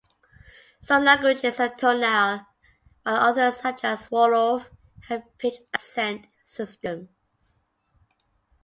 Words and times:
Some 0.81 1.03
languages 1.03 1.59
are 1.59 1.69
tonal, 1.69 2.47
while 3.03 3.15
others 3.17 3.57
such 3.57 3.83
as 3.83 4.09
Wolof 4.09 4.67
have 5.01 5.25
pitch-accent 5.37 6.25
systems. 6.43 7.61